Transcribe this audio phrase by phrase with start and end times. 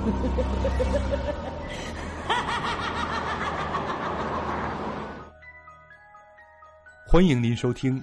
[7.06, 8.02] 欢迎您收听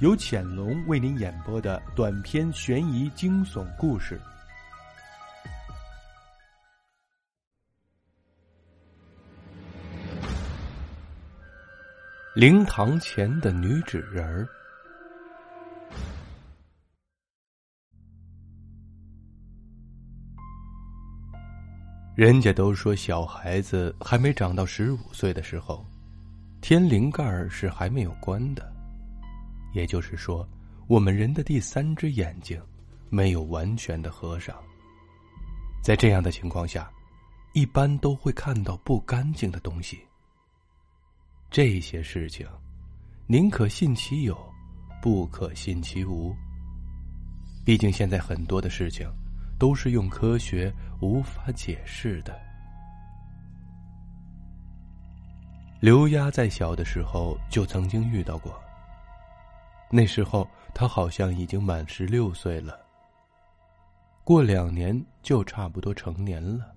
[0.00, 4.18] 由潜龙为您演播的短篇悬疑惊悚故事。
[12.34, 14.48] 灵堂前的女纸人儿。
[22.14, 25.84] 人家都说，小孩子还没长到十五岁的时候，
[26.60, 28.72] 天灵盖是还没有关的，
[29.72, 30.48] 也就是说，
[30.86, 32.60] 我们人的第三只眼睛
[33.10, 34.54] 没有完全的合上。
[35.82, 36.88] 在这样的情况下，
[37.52, 39.98] 一般都会看到不干净的东西。
[41.50, 42.46] 这些事情，
[43.26, 44.38] 宁可信其有，
[45.02, 46.32] 不可信其无。
[47.64, 49.10] 毕竟现在很多的事情，
[49.58, 52.38] 都是用科学无法解释的。
[55.80, 58.58] 刘丫在小的时候就曾经遇到过。
[59.90, 62.78] 那时候她好像已经满十六岁了，
[64.24, 66.74] 过两年就差不多成年了。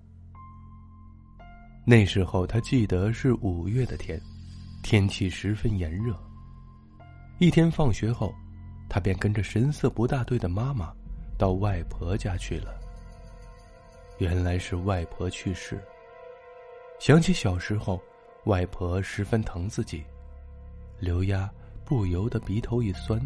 [1.84, 4.20] 那时候她记得是五月的天。
[4.80, 6.16] 天气十分炎热。
[7.38, 8.32] 一天放学后，
[8.88, 10.94] 他便跟着神色不大对的妈妈
[11.38, 12.74] 到外婆家去了。
[14.18, 15.80] 原来是外婆去世。
[16.98, 18.02] 想起小时候，
[18.44, 20.02] 外婆十分疼自己，
[20.98, 21.48] 刘丫
[21.84, 23.20] 不由得鼻头一酸，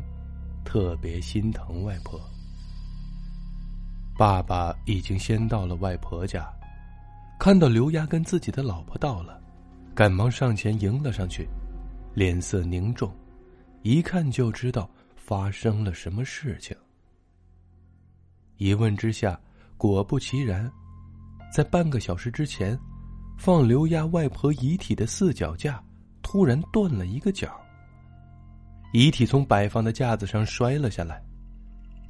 [0.65, 2.21] 特别心疼外婆。
[4.19, 6.53] 爸爸已经先到了外婆家，
[7.41, 9.41] 看到刘丫跟自己的老婆到了。
[9.95, 11.49] 赶忙上前迎了上去，
[12.15, 13.11] 脸色凝重，
[13.83, 16.77] 一看就知道发生了什么事情。
[18.59, 19.39] 一问之下，
[19.77, 20.71] 果不其然，
[21.53, 22.79] 在半个小时之前，
[23.37, 25.83] 放刘丫外婆遗体的四脚架
[26.23, 27.61] 突然断了一个角，
[28.93, 31.23] 遗体从摆放的架子上摔了下来，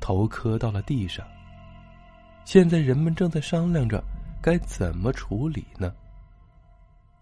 [0.01, 1.27] 头磕到了地上。
[2.45, 4.03] 现在人们正在商量着
[4.43, 5.95] 该怎么处理呢。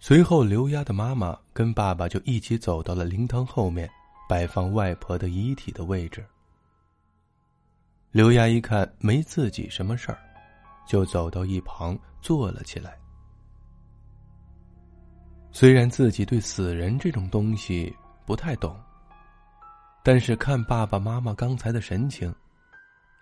[0.00, 3.88] 随后，刘丫的妈妈跟爸爸就一起走到了灵堂后面，
[4.28, 6.24] 摆放外婆的遗体的位置。
[8.12, 10.18] 刘丫一看没自己什么事儿，
[10.84, 12.98] 就走到一旁坐了起来。
[15.52, 18.76] 虽然自己对死人这种东西不太懂，
[20.02, 22.34] 但是看爸爸妈妈刚才的神情，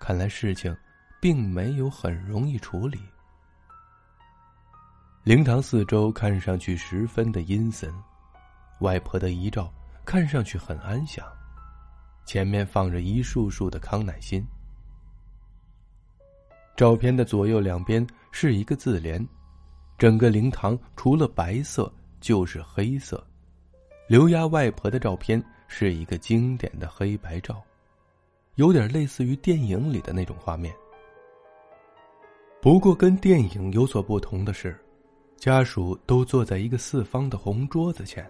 [0.01, 0.75] 看来事情
[1.21, 2.99] 并没有很容易处理。
[5.23, 7.93] 灵堂四周看上去十分的阴森，
[8.81, 9.71] 外婆的遗照
[10.07, 11.27] 看上去很安详，
[12.25, 14.43] 前面放着一束束的康乃馨。
[16.79, 19.27] 照片的左右两边是一个字联，
[19.99, 23.21] 整个灵堂除了白色就是黑色。
[24.07, 27.61] 刘丫外婆的照片是一个经典的黑白照，
[28.55, 30.73] 有点类似于电影里的那种画面。
[32.63, 34.79] 不过跟电影有所不同的是。
[35.37, 38.25] 家属都坐在一个四方的红桌子前，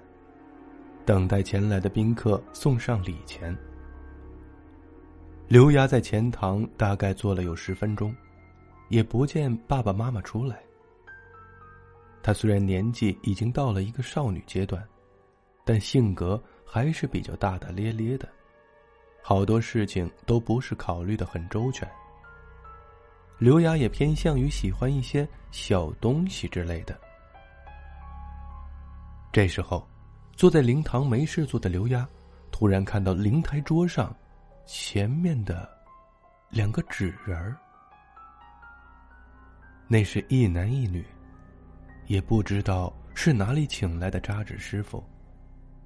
[1.05, 3.55] 等待前来的宾客送上礼钱。
[5.49, 8.15] 刘丫在前堂大概坐了有十分钟，
[8.89, 10.61] 也不见爸爸妈妈出来。
[12.23, 14.87] 她虽然年纪已经到了一个少女阶段，
[15.65, 18.29] 但性格还是比较大大咧咧的，
[19.23, 21.89] 好多事情都不是考虑的很周全。
[23.39, 26.99] 刘雅也偏向于喜欢一些小东西之类的。
[29.31, 29.87] 这时候，
[30.33, 32.07] 坐在灵堂没事做的刘丫，
[32.51, 34.15] 突然看到灵台桌上
[34.67, 35.69] 前面的
[36.51, 37.57] 两个纸人儿。
[39.89, 41.03] 那是一男一女，
[42.07, 45.03] 也不知道是哪里请来的扎纸师傅，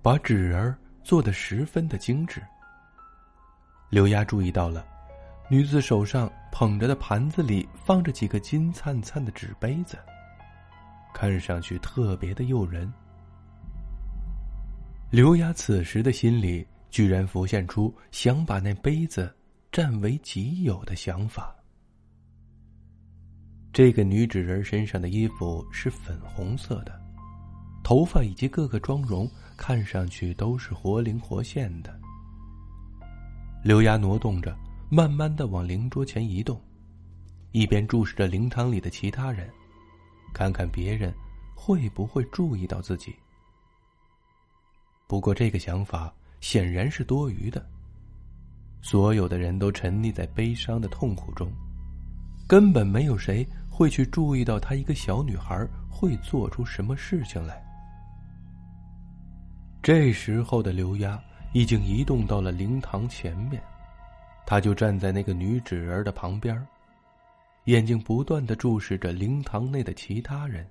[0.02, 2.42] 把纸人做的十分的精致。
[3.88, 4.84] 刘丫注意到了。
[5.48, 9.98] 女子手上捧着的盘子里放着几个金灿灿的纸杯子，
[11.12, 12.90] 看上去特别的诱人。
[15.10, 19.30] 刘丫此时的心里居然浮现出想把那杯子
[19.70, 21.54] 占为己有的想法。
[23.72, 27.00] 这个女纸人身上的衣服是粉红色的，
[27.82, 31.98] 头发以及各个妆容看上去都是活灵活现的。
[33.64, 34.56] 刘丫挪动着。
[34.94, 36.60] 慢慢的往灵桌前移动，
[37.52, 39.48] 一边注视着灵堂里的其他人，
[40.34, 41.10] 看看别人
[41.54, 43.14] 会不会注意到自己。
[45.06, 47.66] 不过这个想法显然是多余的。
[48.82, 51.50] 所有的人都沉溺在悲伤的痛苦中，
[52.46, 53.42] 根本没有谁
[53.72, 57.64] 会去注意到她一个小女孩会做出什么事情来。
[59.82, 61.20] 这时候的刘丫
[61.54, 63.60] 已经移动到了灵堂前面，
[64.46, 66.64] 她就站在那个女纸人的旁边，
[67.64, 70.68] 眼睛不断的注视着灵堂内的其他人。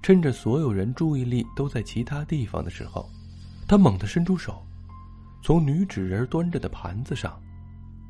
[0.00, 3.10] 趁着所有人注意力都在其他地方的时候，
[3.66, 4.64] 他猛地伸出手，
[5.42, 7.38] 从女纸人端着的盘子上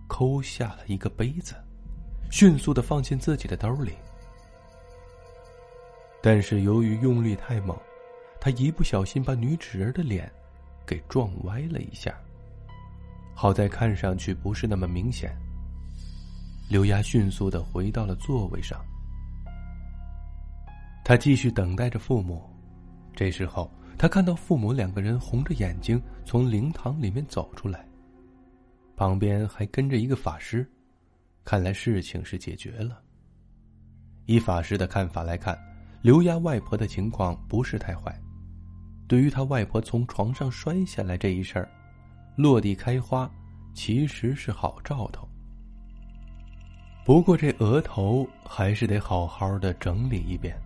[0.07, 1.55] 抠下了一个杯子，
[2.31, 3.93] 迅速的放进自己的兜里。
[6.23, 7.77] 但是由于用力太猛，
[8.41, 10.31] 他一不小心把女纸人的脸
[10.87, 12.15] 给撞歪了一下。
[13.35, 15.37] 好在看上去不是那么明显。
[16.69, 18.83] 刘丫迅速的回到了座位上。
[21.05, 22.43] 他继续等待着父母。
[23.15, 27.87] 这时候，他看到父母两个人红着眼睛从灵堂里面走出来，
[28.97, 30.67] 旁边还跟着一个法师。
[31.45, 33.01] 看来事情是解决了。
[34.27, 35.59] 以法师的看法来看，
[36.01, 38.19] 刘丫外婆的情况不是太坏。
[39.07, 41.69] 对于他外婆从床上摔下来这一事儿，
[42.37, 43.31] 落地开花，
[43.75, 45.29] 其实是好兆头。
[47.05, 50.57] 不过这额头还是得好好的整理一遍。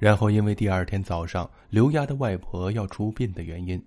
[0.00, 3.80] 然后，因为第二天早上刘丫的外婆要出殡的原因，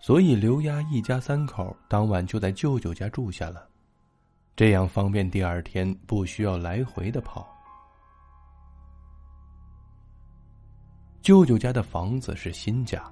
[0.00, 3.68] 所以刘丫一家三口当晚就在舅舅家住下了，
[4.56, 7.46] 这样方便第二天不需要来回的跑。
[11.20, 13.04] 舅舅家的房子是新家，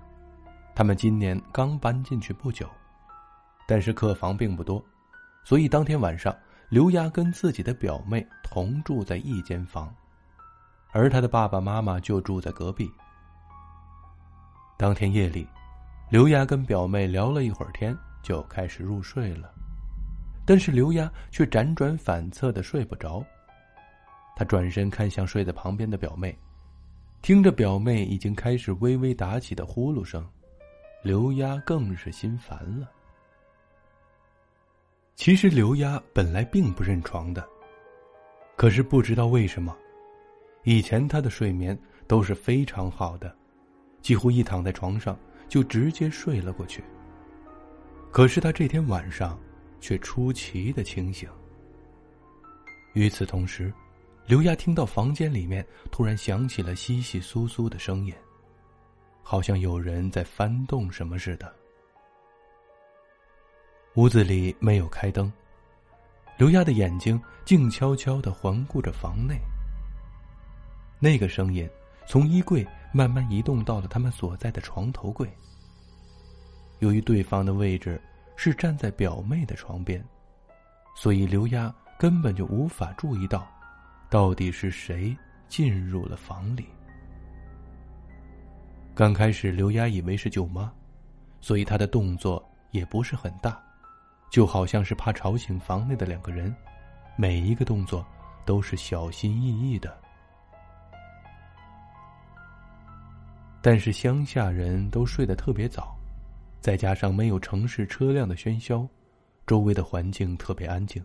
[0.74, 2.66] 他们今年刚搬进去不久，
[3.68, 4.82] 但是客房并不多，
[5.44, 6.34] 所以当天晚上
[6.70, 9.94] 刘丫跟自己的表妹同住在一间房。
[10.92, 12.90] 而他的爸爸妈妈就住在隔壁。
[14.78, 15.46] 当天夜里，
[16.08, 19.52] 刘丫跟表妹聊了一会儿天，就开始入睡了。
[20.46, 23.24] 但是刘丫却辗转反侧的睡不着。
[24.36, 26.36] 他转身看向睡在旁边的表妹，
[27.22, 30.26] 听着表妹已经开始微微打起的呼噜声，
[31.02, 32.90] 刘丫更是心烦了。
[35.14, 37.46] 其实刘丫本来并不认床的，
[38.56, 39.76] 可是不知道为什么。
[40.64, 43.32] 以前她的睡眠都是非常好的，
[44.02, 45.16] 几乎一躺在床上
[45.48, 46.82] 就直接睡了过去。
[48.10, 49.38] 可是他这天晚上
[49.84, 51.28] 却出奇的清醒。
[52.94, 53.70] 与此同时，
[54.26, 58.14] 刘丫听到房间里面突然响起了稀稀疏疏的声音，
[59.22, 61.54] 好像有人在翻动什么似的。
[63.96, 65.30] 屋子里没有开灯，
[66.38, 69.38] 刘丫的眼睛静悄悄的环顾着房内。
[70.98, 71.68] 那个声音
[72.06, 75.30] 从衣柜慢慢移动到了他们所在的床头柜。
[76.78, 78.00] 由于对方的位置
[78.36, 80.04] 是站在表妹的床边，
[80.94, 83.46] 所以刘丫根本就无法注意到，
[84.10, 85.16] 到底是谁
[85.48, 86.66] 进入了房里。
[88.94, 90.72] 刚开始，刘丫以为是舅妈，
[91.40, 93.60] 所以她的动作也不是很大，
[94.30, 96.54] 就好像是怕吵醒房内的两个人，
[97.16, 98.06] 每一个动作
[98.44, 99.96] 都是小心翼翼的。
[103.60, 105.96] 但是乡下人都睡得特别早，
[106.64, 108.88] 再加上没有城市车辆的喧嚣，
[109.46, 111.04] 周围的环境特别安静。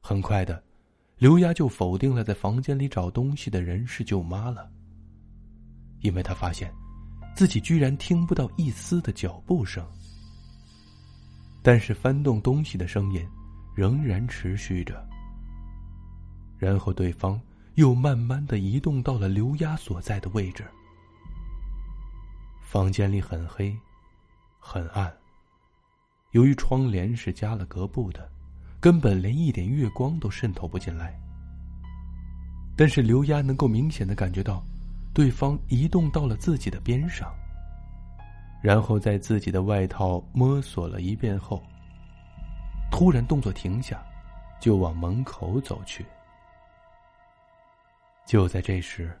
[0.00, 0.64] 很快的，
[1.18, 4.66] 刘丫就否定了在房间里找东西的人是舅妈了，
[6.00, 6.72] 因为她发现
[7.34, 9.86] 自己居然听不到一丝的脚步声，
[11.62, 13.22] 但是翻动东西的声音
[13.74, 15.06] 仍然持续着。
[16.56, 17.38] 然后对方
[17.74, 20.64] 又慢慢的移动到了刘丫所在的位置。
[22.62, 23.78] 房间里很黑，
[24.68, 25.14] 很暗。
[26.32, 28.28] 由于窗帘是加了隔布的，
[28.80, 31.16] 根本连一点月光都渗透不进来。
[32.76, 34.60] 但是刘丫能够明显的感觉到，
[35.14, 37.32] 对方移动到了自己的边上，
[38.60, 41.62] 然后在自己的外套摸索了一遍后，
[42.90, 44.04] 突然动作停下，
[44.60, 46.04] 就往门口走去。
[48.26, 49.16] 就在这时，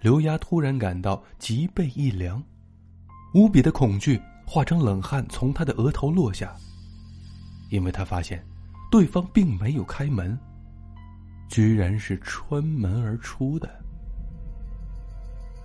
[0.00, 2.42] 刘丫突然感到脊背一凉。
[3.34, 6.54] 无比的恐惧化成冷汗从他的额头落下，
[7.68, 8.42] 因为他发现，
[8.90, 10.38] 对方并没有开门，
[11.48, 13.68] 居然是穿门而出的。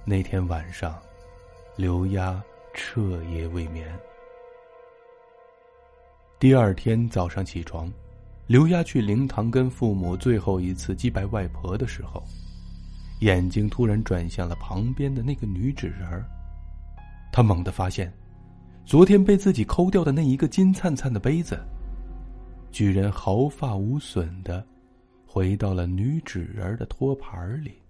[0.04, 1.00] 那天晚上，
[1.78, 2.42] 刘丫
[2.74, 3.88] 彻夜未眠。
[6.40, 7.90] 第二天早上起床，
[8.48, 12.24] 刘丫去灵堂跟父母最后一次祭拜外婆的时候，
[13.20, 16.26] 眼睛突然转向了旁边的那个女纸人儿。
[17.32, 18.12] 他猛地发现，
[18.86, 21.58] 昨天被自己抠掉的那一个金灿灿的杯子，
[22.72, 24.66] 居然毫发无损的
[25.26, 27.81] 回到了女纸人的托盘里。